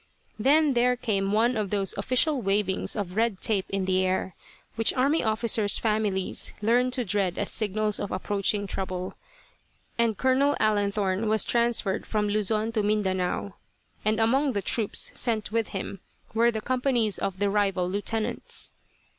Then 0.39 0.73
there 0.73 0.95
came 0.95 1.31
one 1.31 1.55
of 1.55 1.69
those 1.69 1.93
official 1.95 2.41
wavings 2.41 2.95
of 2.95 3.15
red 3.15 3.39
tape 3.39 3.67
in 3.69 3.85
the 3.85 4.03
air, 4.03 4.33
which 4.73 4.95
army 4.95 5.23
officers' 5.23 5.77
families 5.77 6.55
learn 6.59 6.89
to 6.89 7.05
dread 7.05 7.37
as 7.37 7.51
signals 7.51 7.99
of 7.99 8.09
approaching 8.11 8.65
trouble, 8.65 9.13
and 9.99 10.17
Colonel 10.17 10.57
Allenthorne 10.59 11.27
was 11.29 11.45
transferred 11.45 12.07
from 12.07 12.27
Luzon 12.29 12.71
to 12.71 12.81
Mindanao; 12.81 13.57
and 14.03 14.19
among 14.19 14.53
the 14.53 14.63
troops 14.63 15.11
sent 15.13 15.51
with 15.51 15.67
him 15.67 15.99
were 16.33 16.49
the 16.49 16.61
companies 16.61 17.19
of 17.19 17.37
the 17.37 17.51
rival 17.51 17.87
lieutenants. 17.87 18.71